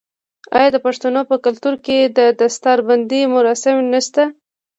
[0.57, 4.23] آیا د پښتنو په کلتور کې د دستار بندی مراسم نشته؟